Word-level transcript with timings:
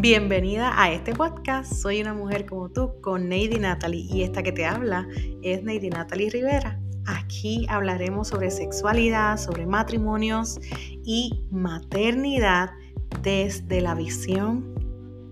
Bienvenida 0.00 0.80
a 0.80 0.92
este 0.92 1.12
podcast. 1.12 1.72
Soy 1.72 2.00
una 2.00 2.14
mujer 2.14 2.46
como 2.46 2.68
tú 2.68 3.00
con 3.00 3.28
Neidy 3.28 3.58
Natalie 3.58 4.06
y 4.08 4.22
esta 4.22 4.44
que 4.44 4.52
te 4.52 4.64
habla 4.64 5.08
es 5.42 5.64
Neidy 5.64 5.90
Natalie 5.90 6.30
Rivera. 6.30 6.80
Aquí 7.04 7.66
hablaremos 7.68 8.28
sobre 8.28 8.52
sexualidad, 8.52 9.38
sobre 9.38 9.66
matrimonios 9.66 10.60
y 11.04 11.44
maternidad 11.50 12.70
desde 13.22 13.80
la 13.80 13.96
visión 13.96 14.72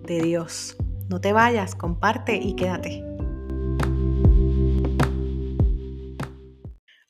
de 0.05 0.21
Dios. 0.21 0.77
No 1.11 1.21
te 1.21 1.33
vayas, 1.33 1.77
comparte 1.77 2.35
y 2.35 2.57
quédate. 2.57 3.06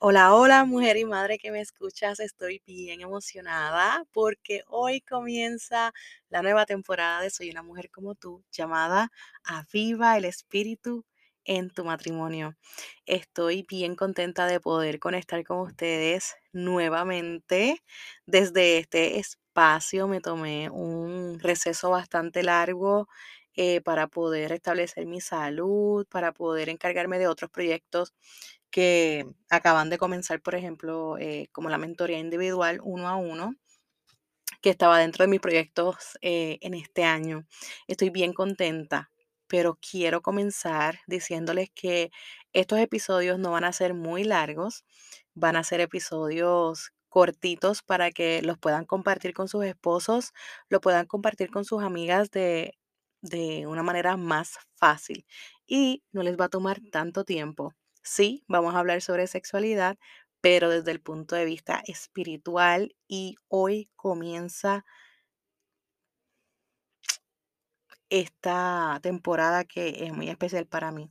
Hola, 0.09 0.37
hola 0.37 0.65
mujer 0.65 0.97
y 0.99 1.05
madre 1.05 1.37
que 1.37 1.51
me 1.51 1.61
escuchas, 1.61 2.21
estoy 2.21 2.63
bien 2.65 3.01
emocionada 3.01 4.05
porque 4.13 4.63
hoy 4.69 5.01
comienza 5.01 5.93
la 6.29 6.43
nueva 6.43 6.65
temporada 6.65 7.21
de 7.21 7.31
Soy 7.31 7.51
una 7.51 7.65
mujer 7.65 7.91
como 7.91 8.15
tú, 8.15 8.45
llamada 8.53 9.11
Aviva 9.43 10.17
el 10.17 10.25
Espíritu 10.25 11.05
en 11.45 11.71
tu 11.71 11.85
matrimonio. 11.85 12.57
Estoy 13.05 13.67
bien 13.69 13.97
contenta 13.97 14.47
de 14.47 14.61
poder 14.61 15.01
conectar 15.01 15.43
con 15.43 15.59
ustedes 15.59 16.37
nuevamente. 16.53 17.83
Desde 18.27 18.79
este 18.79 19.19
espacio 19.19 20.07
me 20.07 20.21
tomé 20.21 20.71
un 20.71 21.41
receso 21.41 21.91
bastante 21.91 22.45
largo 22.45 23.09
eh, 23.57 23.81
para 23.81 24.07
poder 24.07 24.53
establecer 24.53 25.07
mi 25.07 25.21
salud, 25.21 26.07
para 26.09 26.33
poder 26.33 26.69
encargarme 26.69 27.19
de 27.19 27.27
otros 27.27 27.51
proyectos 27.51 28.13
que 28.77 29.25
acaban 29.49 29.89
de 29.89 29.97
comenzar, 29.97 30.43
por 30.43 30.55
ejemplo, 30.55 31.17
eh, 31.17 31.49
como 31.53 31.71
la 31.71 31.79
mentoría 31.79 32.19
individual 32.19 32.79
uno 32.85 33.09
a 33.09 33.17
uno, 33.17 33.55
que 34.61 34.69
estaba 34.69 34.99
dentro 34.99 35.25
de 35.25 35.29
mis 35.29 35.41
proyectos 35.41 36.19
eh, 36.21 36.59
en 36.61 36.75
este 36.75 37.03
año. 37.05 37.47
Estoy 37.87 38.11
bien 38.11 38.35
contenta, 38.35 39.11
pero 39.47 39.79
quiero 39.81 40.21
comenzar 40.21 40.99
diciéndoles 41.07 41.71
que 41.75 42.11
estos 42.53 42.79
episodios 42.79 43.39
no 43.39 43.51
van 43.53 43.65
a 43.65 43.73
ser 43.73 43.95
muy 43.95 44.25
largos, 44.25 44.85
van 45.33 45.57
a 45.57 45.65
ser 45.65 45.81
episodios 45.81 46.91
cortitos 47.09 47.83
para 47.83 48.11
que 48.11 48.43
los 48.43 48.59
puedan 48.59 48.85
compartir 48.85 49.33
con 49.33 49.49
sus 49.49 49.65
esposos, 49.65 50.33
lo 50.69 50.83
puedan 50.83 51.07
compartir 51.07 51.51
con 51.51 51.65
sus 51.65 51.83
amigas 51.83 52.31
de, 52.31 52.75
de 53.23 53.67
una 53.67 53.83
manera 53.83 54.19
más 54.19 54.59
fácil 54.75 55.25
y 55.67 56.03
no 56.13 56.23
les 56.23 56.37
va 56.39 56.47
a 56.47 56.51
tomar 56.51 56.79
tanto 56.93 57.25
tiempo. 57.25 57.73
Sí, 58.07 58.45
vamos 58.47 58.75
a 58.77 58.79
hablar 58.79 59.03
sobre 59.03 59.27
sexualidad, 59.27 59.99
pero 60.41 60.71
desde 60.71 60.93
el 60.93 61.01
punto 61.01 61.35
de 61.35 61.45
vista 61.45 61.83
espiritual 61.89 62.95
y 63.09 63.35
hoy 63.49 63.91
comienza 63.97 64.85
esta 68.09 69.01
temporada 69.03 69.65
que 69.65 70.05
es 70.05 70.13
muy 70.13 70.29
especial 70.31 70.67
para 70.67 70.93
mí. 70.93 71.11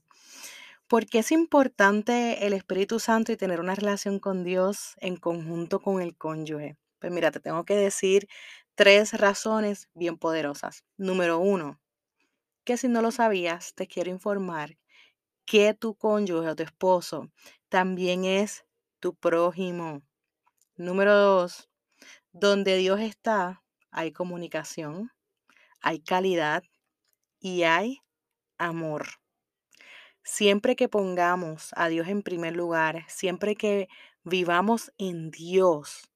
¿Por 0.87 1.05
qué 1.05 1.19
es 1.19 1.33
importante 1.33 2.47
el 2.47 2.53
Espíritu 2.53 2.99
Santo 2.99 3.33
y 3.33 3.37
tener 3.37 3.59
una 3.59 3.75
relación 3.75 4.19
con 4.19 4.45
Dios 4.45 4.95
en 4.99 5.17
conjunto 5.17 5.81
con 5.81 6.01
el 6.01 6.15
cónyuge? 6.15 6.77
Pues 6.99 7.11
mira, 7.11 7.31
te 7.31 7.41
tengo 7.41 7.65
que 7.65 7.75
decir 7.75 8.29
tres 8.75 9.11
razones 9.13 9.89
bien 9.95 10.17
poderosas. 10.17 10.85
Número 10.95 11.39
uno, 11.39 11.81
que 12.65 12.77
si 12.77 12.87
no 12.87 13.01
lo 13.01 13.11
sabías, 13.11 13.75
te 13.75 13.87
quiero 13.87 14.11
informar 14.11 14.77
que 15.45 15.73
tu 15.73 15.95
cónyuge 15.95 16.49
o 16.49 16.55
tu 16.55 16.63
esposo 16.63 17.31
también 17.69 18.25
es 18.25 18.65
tu 18.99 19.15
prójimo. 19.15 20.01
Número 20.75 21.15
dos, 21.15 21.69
donde 22.31 22.77
Dios 22.77 22.99
está, 22.99 23.63
hay 23.91 24.11
comunicación, 24.11 25.11
hay 25.81 25.99
calidad 25.99 26.63
y 27.39 27.63
hay 27.63 28.01
amor. 28.57 29.07
Siempre 30.23 30.75
que 30.75 30.89
pongamos 30.89 31.69
a 31.75 31.87
Dios 31.87 32.07
en 32.07 32.23
primer 32.23 32.55
lugar, 32.55 33.05
siempre 33.07 33.55
que 33.55 33.87
vivamos 34.23 34.91
en 34.97 35.29
Dios, 35.29 36.09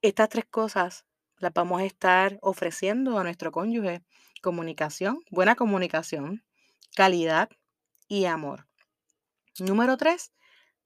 estas 0.00 0.30
tres 0.30 0.46
cosas 0.46 1.04
las 1.38 1.52
vamos 1.52 1.82
a 1.82 1.84
estar 1.84 2.38
ofreciendo 2.40 3.18
a 3.18 3.24
nuestro 3.24 3.52
cónyuge. 3.52 4.02
Comunicación, 4.42 5.20
buena 5.30 5.54
comunicación, 5.54 6.44
calidad 6.94 7.50
y 8.08 8.26
amor. 8.26 8.66
Número 9.58 9.96
tres, 9.96 10.32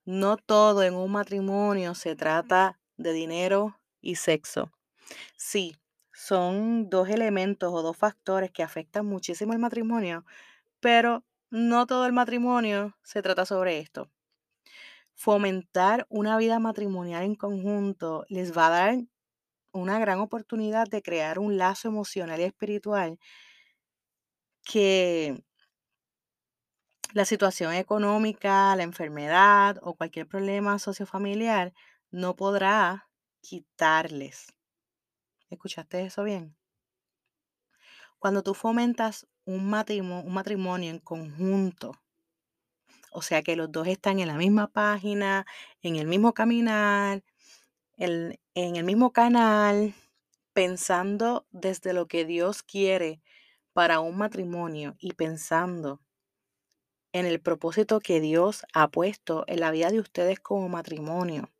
no 0.05 0.37
todo 0.37 0.83
en 0.83 0.95
un 0.95 1.13
matrimonio 1.13 1.95
se 1.95 2.17
trata 2.17 2.81
de 2.97 3.13
dinero 3.13 3.81
y 4.01 4.17
sexo. 4.17 4.73
Sí, 5.37 5.77
son 6.13 6.89
dos 6.91 7.09
elementos 7.09 7.73
o 7.73 7.83
dos 7.83 7.97
factores 7.97 8.51
que 8.51 8.63
afectan 8.63 9.07
muchísimo 9.07 9.53
el 9.53 9.59
matrimonio, 9.59 10.25
pero 10.81 11.25
no 11.51 11.87
todo 11.87 12.07
el 12.07 12.13
matrimonio 12.13 12.97
se 13.03 13.23
trata 13.23 13.45
sobre 13.47 13.79
esto. 13.79 14.11
Fomentar 15.15 16.07
una 16.09 16.37
vida 16.37 16.59
matrimonial 16.59 17.25
en 17.25 17.35
conjunto 17.35 18.25
les 18.29 18.57
va 18.57 18.69
a 18.69 18.71
dar 18.71 18.99
una 19.73 19.99
gran 19.99 20.21
oportunidad 20.21 20.87
de 20.89 21.03
crear 21.03 21.39
un 21.39 21.59
lazo 21.59 21.89
emocional 21.89 22.41
y 22.41 22.45
espiritual 22.45 23.19
que 24.65 25.43
la 27.12 27.25
situación 27.25 27.72
económica, 27.75 28.75
la 28.76 28.82
enfermedad 28.82 29.78
o 29.82 29.94
cualquier 29.94 30.26
problema 30.26 30.78
sociofamiliar 30.78 31.72
no 32.10 32.37
podrá 32.37 33.09
quitarles. 33.41 34.54
¿Escuchaste 35.48 36.04
eso 36.04 36.22
bien? 36.22 36.56
Cuando 38.19 38.43
tú 38.43 38.54
fomentas 38.54 39.26
un 39.44 39.69
matrimonio, 39.69 40.26
un 40.26 40.34
matrimonio 40.34 40.91
en 40.91 40.98
conjunto, 40.98 41.93
o 43.12 43.22
sea 43.22 43.42
que 43.42 43.56
los 43.56 43.72
dos 43.72 43.88
están 43.88 44.21
en 44.21 44.28
la 44.28 44.37
misma 44.37 44.69
página, 44.69 45.47
en 45.82 45.97
el 45.97 46.06
mismo 46.06 46.32
caminar, 46.32 47.25
en 47.97 48.38
el 48.54 48.84
mismo 48.84 49.12
canal, 49.12 49.94
pensando 50.53 51.47
desde 51.50 51.92
lo 51.92 52.06
que 52.06 52.25
Dios 52.25 52.62
quiere 52.62 53.21
para 53.72 54.00
un 54.00 54.16
matrimonio 54.16 54.97
y 54.98 55.15
pensando 55.15 56.00
en 57.12 57.26
el 57.26 57.41
propósito 57.41 58.00
que 58.00 58.21
Dios 58.21 58.65
ha 58.72 58.88
puesto 58.88 59.44
en 59.47 59.60
la 59.60 59.71
vida 59.71 59.91
de 59.91 60.00
ustedes 60.00 60.41
como 60.41 60.69
matrimonio. 60.69 61.50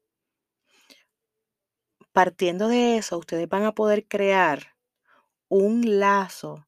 Partiendo 2.13 2.69
de 2.69 2.97
eso, 2.97 3.19
ustedes 3.19 3.49
van 3.49 3.65
a 3.65 3.73
poder 3.73 4.07
crear 4.07 4.77
un 5.49 5.99
lazo 6.01 6.67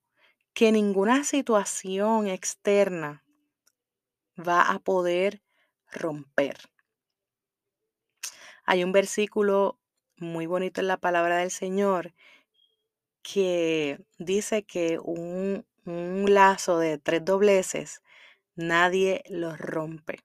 que 0.54 0.72
ninguna 0.72 1.24
situación 1.24 2.26
externa 2.26 3.24
va 4.38 4.62
a 4.70 4.78
poder 4.78 5.42
romper. 5.90 6.58
Hay 8.64 8.84
un 8.84 8.92
versículo 8.92 9.78
muy 10.16 10.46
bonito 10.46 10.80
en 10.80 10.88
la 10.88 10.96
palabra 10.96 11.38
del 11.38 11.50
Señor 11.50 12.14
que 13.22 14.00
dice 14.18 14.64
que 14.64 14.98
un, 14.98 15.66
un 15.84 16.32
lazo 16.32 16.78
de 16.78 16.98
tres 16.98 17.24
dobleces 17.24 18.01
nadie 18.54 19.22
los 19.28 19.58
rompe. 19.58 20.20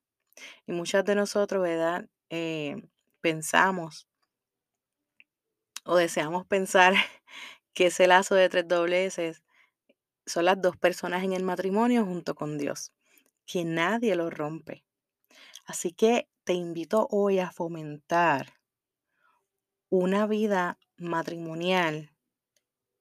Y 0.66 0.72
muchas 0.72 1.06
de 1.06 1.16
nosotros, 1.16 1.64
¿verdad? 1.64 2.08
Eh, 2.30 2.76
pensamos 3.22 4.08
o 5.84 5.96
deseamos 5.96 6.46
pensar 6.46 6.94
que 7.74 7.88
ese 7.88 8.08
lazo 8.08 8.36
de 8.36 8.50
tres 8.50 8.68
dobleces 8.68 9.44
son 10.26 10.46
las 10.46 10.62
dos 10.62 10.76
personas 10.78 11.24
en 11.24 11.34
el 11.34 11.44
matrimonio 11.44 12.06
junto 12.06 12.36
con 12.36 12.58
Dios, 12.58 12.92
que 13.46 13.64
nadie 13.64 14.16
lo 14.16 14.30
rompe. 14.30 14.84
Así 15.66 15.92
que 15.92 16.28
te 16.44 16.54
invito 16.54 17.08
hoy 17.12 17.40
a 17.40 17.52
fomentar 17.52 18.54
una 19.90 20.28
vida 20.28 20.78
matrimonial 20.98 22.12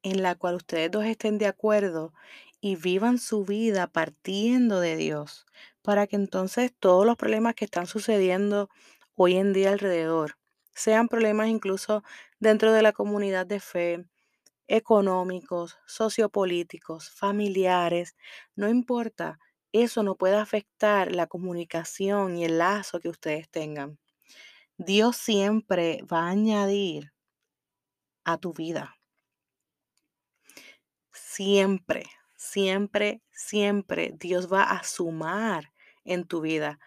en 0.03 0.23
la 0.23 0.37
cual 0.37 0.57
ustedes 0.57 0.91
dos 0.91 1.05
estén 1.05 1.39
de 1.39 1.47
acuerdo 1.47 2.13
y 2.67 2.75
vivan 2.77 3.19
su 3.19 3.45
vida 3.45 3.87
partiendo 3.87 4.81
de 4.81 4.97
Dios, 4.97 5.47
para 5.83 6.07
que 6.09 6.17
entonces 6.17 6.73
todos 6.79 7.07
los 7.07 7.17
problemas 7.17 7.55
que 7.55 7.65
están 7.65 7.87
sucediendo 7.87 8.69
hoy 9.15 9.37
en 9.37 9.53
día 9.53 9.71
alrededor, 9.71 10.37
sean 10.75 11.09
problemas 11.09 11.49
incluso 11.49 12.03
dentro 12.41 12.73
de 12.73 12.83
la 12.83 12.93
comunidad 12.93 13.47
de 13.47 13.61
fe, 13.61 14.05
económicos, 14.69 15.79
sociopolíticos, 15.87 17.11
familiares, 17.11 18.17
no 18.57 18.69
importa, 18.69 19.39
eso 19.73 20.03
no 20.03 20.17
puede 20.17 20.37
afectar 20.37 21.13
la 21.15 21.27
comunicación 21.29 22.37
y 22.39 22.45
el 22.47 22.59
lazo 22.59 23.01
que 23.01 23.11
ustedes 23.11 23.49
tengan. 23.51 23.99
Dios 24.79 25.17
siempre 25.17 26.03
va 26.13 26.25
a 26.27 26.31
añadir 26.31 27.13
a 28.25 28.37
tu 28.37 28.53
vida. 28.53 28.95
Siempre, 31.13 32.05
siempre, 32.37 33.23
siempre 33.33 34.15
Dios 34.19 34.53
va 34.53 34.65
a 34.65 34.83
sumar 34.85 35.73
en 36.05 36.25
tu 36.27 36.41
vida. 36.41 36.79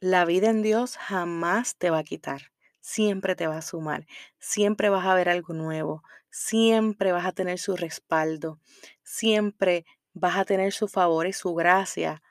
La 0.00 0.24
vida 0.24 0.50
en 0.50 0.62
Dios 0.62 0.96
jamás 0.96 1.76
te 1.76 1.90
va 1.90 1.98
a 1.98 2.04
quitar. 2.04 2.52
siempre 2.80 3.36
te 3.36 3.46
va 3.46 3.58
a 3.58 3.62
sumar, 3.62 4.06
siempre 4.38 4.88
vas 4.90 5.06
a 5.06 5.14
ver 5.14 5.28
algo 5.28 5.54
nuevo, 5.54 6.02
siempre 6.30 7.12
vas 7.12 7.26
a 7.26 7.32
tener 7.32 7.58
su 7.58 7.76
respaldo, 7.76 8.58
siempre 9.02 9.84
vas 10.14 10.36
a 10.38 10.44
tener 10.44 10.72
su 10.72 10.88
favor 10.88 11.26
y 11.26 11.32
su 11.32 11.54
gracia, 11.54 12.22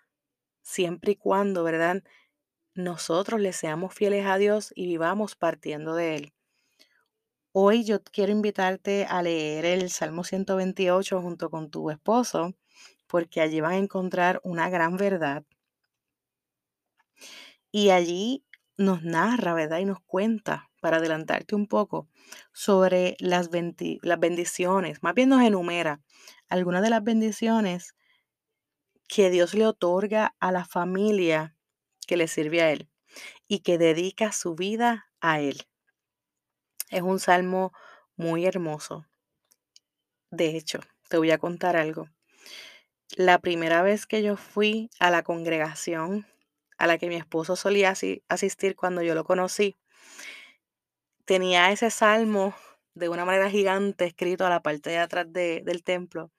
siempre 0.64 1.14
y 1.14 1.16
cuando, 1.18 1.64
¿verdad? 1.64 2.04
Nosotros 2.74 3.40
le 3.42 3.54
seamos 3.54 3.94
fieles 3.94 4.26
a 4.26 4.38
Dios 4.38 4.74
y 4.76 4.88
vivamos 4.88 5.36
partiendo 5.36 5.96
de 5.96 6.16
Él. 6.16 6.34
Hoy 7.52 7.84
yo 7.84 8.04
quiero 8.04 8.32
invitarte 8.32 9.06
a 9.06 9.22
leer 9.24 9.66
el 9.66 9.90
Salmo 9.90 10.24
128 10.24 11.22
junto 11.22 11.50
con 11.50 11.70
tu 11.72 11.90
esposo, 11.90 12.54
porque 13.08 13.42
allí 13.42 13.60
van 13.62 13.72
a 13.74 13.78
encontrar 13.78 14.40
una 14.44 14.70
gran 14.70 14.98
verdad. 14.98 15.44
Y 17.72 17.90
allí 17.90 18.46
nos 18.78 19.04
narra, 19.04 19.54
¿verdad? 19.54 19.80
Y 19.80 19.86
nos 19.86 20.00
cuenta, 20.06 20.70
para 20.82 20.98
adelantarte 20.98 21.56
un 21.56 21.68
poco, 21.68 22.08
sobre 22.54 23.16
las, 23.20 23.50
las 24.02 24.20
bendiciones, 24.20 25.02
más 25.02 25.14
bien 25.16 25.30
nos 25.30 25.42
enumera 25.42 26.02
algunas 26.50 26.82
de 26.84 26.90
las 26.92 27.04
bendiciones 27.04 27.96
que 29.10 29.30
Dios 29.30 29.54
le 29.56 29.68
otorga 29.68 30.36
a 30.40 30.54
la 30.54 30.64
familia 30.64 31.54
que 32.08 32.16
le 32.16 32.30
sirve 32.30 32.62
a 32.62 32.72
Él 32.72 32.90
y 33.48 33.60
que 33.60 33.78
dedica 33.78 34.32
su 34.32 34.56
vida 34.56 35.08
a 35.22 35.42
Él. 35.42 35.69
Es 36.90 37.04
un 37.04 37.20
salmo 37.20 37.72
muy 38.16 38.46
hermoso. 38.46 39.06
De 40.32 40.58
hecho, 40.58 40.80
te 41.08 41.18
voy 41.18 41.30
a 41.32 41.38
contar 41.38 41.76
algo. 41.76 42.10
La 43.16 43.40
primera 43.40 43.82
vez 43.82 44.08
que 44.08 44.24
yo 44.24 44.38
fui 44.38 44.90
a 45.00 45.12
la 45.12 45.24
congregación 45.24 46.26
a 46.80 46.88
la 46.88 46.98
que 46.98 47.10
mi 47.10 47.16
esposo 47.16 47.56
solía 47.56 47.94
asistir 48.28 48.76
cuando 48.76 49.04
yo 49.04 49.14
lo 49.14 49.24
conocí, 49.24 49.78
tenía 51.26 51.72
ese 51.72 51.92
salmo 51.92 52.56
de 52.96 53.10
una 53.10 53.26
manera 53.26 53.50
gigante 53.50 54.06
escrito 54.06 54.46
a 54.46 54.50
la 54.50 54.62
parte 54.62 54.90
de 54.90 54.98
atrás 54.98 55.32
del 55.32 55.84
templo. 55.84 56.32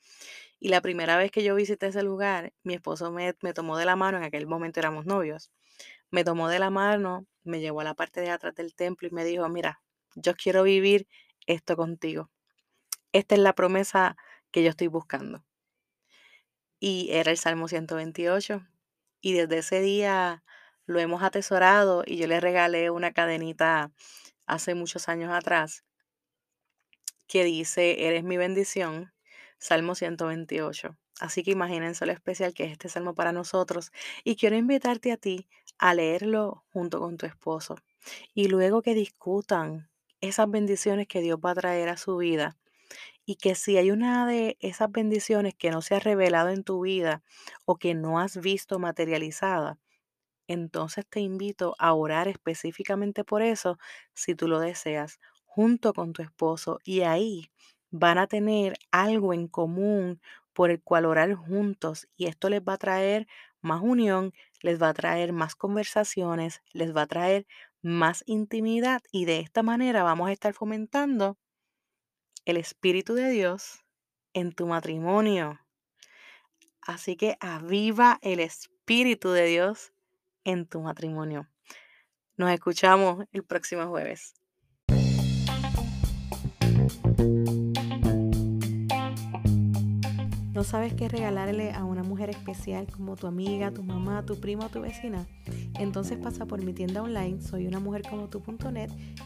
Y 0.59 0.69
la 0.71 0.81
primera 0.81 1.17
vez 1.17 1.31
que 1.31 1.45
yo 1.45 1.55
visité 1.55 1.87
ese 1.87 2.03
lugar, 2.03 2.53
mi 2.65 2.75
esposo 2.75 3.13
me, 3.13 3.37
me 3.41 3.53
tomó 3.53 3.77
de 3.77 3.85
la 3.85 3.97
mano, 3.97 4.19
en 4.19 4.25
aquel 4.25 4.47
momento 4.47 4.81
éramos 4.81 5.07
novios, 5.07 5.51
me 6.11 6.25
tomó 6.25 6.49
de 6.49 6.59
la 6.59 6.71
mano, 6.71 7.27
me 7.45 7.61
llevó 7.61 7.83
a 7.83 7.85
la 7.85 7.95
parte 7.95 8.21
de 8.21 8.31
atrás 8.31 8.55
del 8.55 8.75
templo 8.75 9.09
y 9.09 9.11
me 9.13 9.25
dijo, 9.25 9.49
mira, 9.49 9.81
yo 10.15 10.35
quiero 10.35 10.63
vivir 10.63 11.07
esto 11.47 11.77
contigo. 11.77 12.31
Esta 13.13 13.35
es 13.35 13.41
la 13.41 13.55
promesa 13.55 14.17
que 14.51 14.63
yo 14.63 14.71
estoy 14.71 14.87
buscando. 14.87 15.45
Y 16.79 17.09
era 17.11 17.31
el 17.31 17.37
Salmo 17.39 17.69
128. 17.69 18.67
Y 19.21 19.33
desde 19.35 19.59
ese 19.59 19.81
día 19.81 20.43
lo 20.87 20.99
hemos 20.99 21.23
atesorado 21.23 22.05
y 22.07 22.17
yo 22.17 22.27
le 22.27 22.41
regalé 22.41 22.91
una 22.91 23.13
cadenita 23.13 23.93
hace 24.47 24.75
muchos 24.75 25.09
años 25.09 25.33
atrás 25.33 25.85
que 27.29 27.45
dice, 27.45 28.09
eres 28.09 28.25
mi 28.25 28.37
bendición, 28.37 29.13
Salmo 29.59 29.95
128. 29.95 30.97
Así 31.21 31.43
que 31.45 31.51
imagínense 31.51 32.07
lo 32.07 32.13
especial 32.13 32.55
que 32.55 32.65
es 32.65 32.73
este 32.73 32.89
salmo 32.89 33.15
para 33.15 33.31
nosotros 33.31 33.93
y 34.25 34.37
quiero 34.37 34.57
invitarte 34.57 35.13
a 35.13 35.17
ti 35.19 35.49
a 35.79 35.95
leerlo 35.95 36.65
junto 36.73 36.99
con 36.99 37.19
tu 37.19 37.27
esposo 37.27 37.77
y 38.35 38.49
luego 38.49 38.81
que 38.83 38.95
discutan 38.95 39.90
esas 40.21 40.51
bendiciones 40.51 41.07
que 41.09 41.21
Dios 41.21 41.39
va 41.45 41.53
a 41.53 41.55
traer 41.55 41.89
a 41.89 41.97
su 41.97 42.17
vida. 42.17 42.57
Y 43.27 43.37
que 43.37 43.55
si 43.55 43.77
hay 43.79 43.91
una 43.91 44.27
de 44.27 44.57
esas 44.61 44.91
bendiciones 44.91 45.55
que 45.55 45.71
no 45.71 45.83
se 45.83 45.95
ha 45.97 46.01
revelado 46.01 46.51
en 46.51 46.65
tu 46.65 46.83
vida 46.83 47.23
o 47.67 47.77
que 47.77 47.95
no 47.95 48.21
has 48.21 48.39
visto 48.39 48.79
materializada, 48.79 49.79
entonces 50.49 51.07
te 51.09 51.21
invito 51.21 51.75
a 51.79 51.95
orar 51.95 52.29
específicamente 52.29 53.25
por 53.25 53.43
eso 53.43 53.79
si 54.15 54.35
tú 54.35 54.49
lo 54.49 54.59
deseas, 54.61 55.21
junto 55.45 55.93
con 55.95 56.13
tu 56.13 56.23
esposo. 56.23 56.79
Y 56.85 57.03
ahí 57.03 57.51
van 57.91 58.19
a 58.19 58.27
tener 58.27 58.77
algo 58.91 59.33
en 59.35 59.47
común 59.49 60.21
por 60.53 60.71
el 60.71 60.83
cual 60.83 61.05
orar 61.07 61.35
juntos. 61.35 62.09
Y 62.17 62.27
esto 62.27 62.49
les 62.51 62.63
va 62.63 62.75
a 62.75 62.79
traer 62.79 63.27
más 63.63 63.81
unión, 63.83 64.33
les 64.61 64.81
va 64.83 64.89
a 64.91 64.95
traer 64.95 65.33
más 65.33 65.55
conversaciones, 65.55 66.63
les 66.73 66.95
va 66.97 67.03
a 67.03 67.07
traer 67.07 67.47
más 67.83 68.23
intimidad 68.27 69.03
y 69.11 69.25
de 69.25 69.41
esta 69.41 69.63
manera 69.63 70.03
vamos 70.03 70.29
a 70.29 70.33
estar 70.33 70.55
fomentando 70.55 71.39
el 72.45 72.57
Espíritu 72.57 73.15
de 73.15 73.31
Dios 73.31 73.85
en 74.33 74.53
tu 74.53 74.67
matrimonio. 74.67 75.61
Así 76.83 77.17
que 77.17 77.37
aviva 77.41 78.19
el 78.23 78.41
Espíritu 78.41 79.31
de 79.31 79.47
Dios 79.47 79.93
en 80.45 80.67
tu 80.67 80.81
matrimonio. 80.81 81.49
Nos 82.37 82.51
escuchamos 82.51 83.27
el 83.33 83.45
próximo 83.45 83.87
jueves. 83.89 84.35
¿No 90.53 90.65
sabes 90.65 90.93
qué 90.93 91.09
regalarle 91.09 91.73
a 91.73 91.85
una 91.85 92.03
mujer 92.03 92.29
especial 92.29 92.87
como 92.91 93.17
tu 93.17 93.27
amiga, 93.27 93.71
tu 93.71 93.83
mamá, 93.83 94.27
tu 94.27 94.39
prima 94.39 94.67
o 94.67 94.69
tu 94.69 94.81
vecina? 94.83 95.27
Entonces 95.79 96.19
pasa 96.19 96.47
por 96.47 96.63
mi 96.63 96.73
tienda 96.73 97.03
online 97.03 97.41
soy 97.41 97.69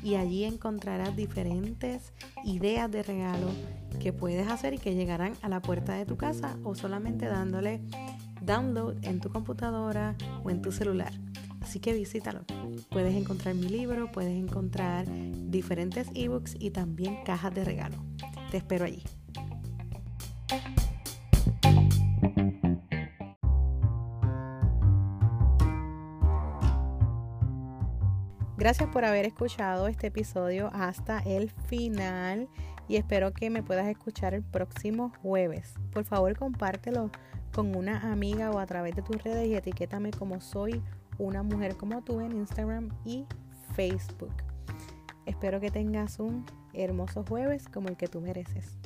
y 0.02 0.14
allí 0.14 0.44
encontrarás 0.44 1.16
diferentes 1.16 2.12
ideas 2.44 2.90
de 2.90 3.02
regalo 3.02 3.48
que 4.00 4.12
puedes 4.12 4.48
hacer 4.48 4.74
y 4.74 4.78
que 4.78 4.94
llegarán 4.94 5.32
a 5.42 5.48
la 5.48 5.60
puerta 5.60 5.94
de 5.94 6.06
tu 6.06 6.16
casa 6.16 6.58
o 6.62 6.74
solamente 6.74 7.26
dándole 7.26 7.80
download 8.42 8.96
en 9.02 9.20
tu 9.20 9.30
computadora 9.30 10.16
o 10.42 10.50
en 10.50 10.62
tu 10.62 10.72
celular. 10.72 11.12
Así 11.60 11.80
que 11.80 11.94
visítalo. 11.94 12.44
Puedes 12.90 13.14
encontrar 13.14 13.54
mi 13.54 13.68
libro, 13.68 14.12
puedes 14.12 14.36
encontrar 14.36 15.06
diferentes 15.08 16.08
ebooks 16.14 16.56
y 16.58 16.70
también 16.70 17.16
cajas 17.24 17.54
de 17.54 17.64
regalo. 17.64 17.96
Te 18.50 18.58
espero 18.58 18.84
allí. 18.84 19.02
Gracias 28.64 28.88
por 28.88 29.04
haber 29.04 29.26
escuchado 29.26 29.88
este 29.88 30.06
episodio 30.06 30.70
hasta 30.72 31.18
el 31.18 31.50
final 31.50 32.48
y 32.88 32.96
espero 32.96 33.34
que 33.34 33.50
me 33.50 33.62
puedas 33.62 33.86
escuchar 33.88 34.32
el 34.32 34.42
próximo 34.42 35.12
jueves. 35.20 35.74
Por 35.92 36.06
favor, 36.06 36.34
compártelo 36.34 37.10
con 37.54 37.76
una 37.76 38.10
amiga 38.10 38.50
o 38.52 38.58
a 38.58 38.64
través 38.64 38.96
de 38.96 39.02
tus 39.02 39.22
redes 39.22 39.48
y 39.48 39.54
etiquétame 39.54 40.12
como 40.12 40.40
soy 40.40 40.82
una 41.18 41.42
mujer 41.42 41.76
como 41.76 42.00
tú 42.00 42.20
en 42.20 42.32
Instagram 42.32 42.88
y 43.04 43.26
Facebook. 43.74 44.32
Espero 45.26 45.60
que 45.60 45.70
tengas 45.70 46.18
un 46.18 46.46
hermoso 46.72 47.22
jueves 47.28 47.68
como 47.68 47.88
el 47.88 47.98
que 47.98 48.06
tú 48.06 48.22
mereces. 48.22 48.78